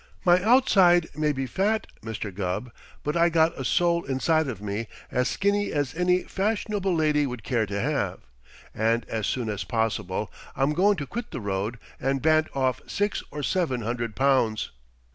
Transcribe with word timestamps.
My 0.25 0.41
outside 0.41 1.09
may 1.15 1.31
be 1.31 1.45
fat, 1.45 1.85
Mr. 2.03 2.33
Gubb, 2.33 2.71
but 3.03 3.15
I 3.15 3.29
got 3.29 3.55
a 3.55 3.63
soul 3.63 4.03
inside 4.05 4.47
of 4.47 4.59
me 4.59 4.87
as 5.11 5.27
skinny 5.29 5.71
as 5.71 5.93
any 5.93 6.23
fash'nable 6.23 6.97
lady 6.97 7.27
would 7.27 7.43
care 7.43 7.67
to 7.67 7.79
have, 7.79 8.21
and 8.73 9.05
as 9.05 9.27
soon 9.27 9.47
as 9.47 9.63
possible 9.63 10.31
I'm 10.55 10.73
goin' 10.73 10.95
to 10.95 11.05
quit 11.05 11.29
the 11.29 11.39
road 11.39 11.77
and 11.99 12.19
bant 12.19 12.47
off 12.55 12.81
six 12.87 13.21
or 13.29 13.43
seven 13.43 13.81
hundred 13.83 14.15
pounds. 14.15 14.71